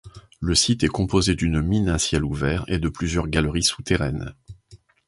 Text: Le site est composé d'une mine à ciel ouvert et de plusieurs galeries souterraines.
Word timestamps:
Le 0.39 0.55
site 0.55 0.83
est 0.83 0.87
composé 0.87 1.35
d'une 1.35 1.61
mine 1.61 1.87
à 1.87 1.99
ciel 1.99 2.25
ouvert 2.25 2.65
et 2.67 2.79
de 2.79 2.89
plusieurs 2.89 3.27
galeries 3.27 3.61
souterraines. 3.61 4.33